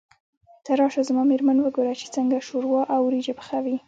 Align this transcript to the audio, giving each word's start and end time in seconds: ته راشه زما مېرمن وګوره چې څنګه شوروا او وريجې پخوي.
ته 0.63 0.71
راشه 0.79 1.01
زما 1.09 1.23
مېرمن 1.31 1.57
وګوره 1.61 1.93
چې 2.01 2.05
څنګه 2.15 2.45
شوروا 2.47 2.81
او 2.93 2.99
وريجې 3.05 3.33
پخوي. 3.39 3.75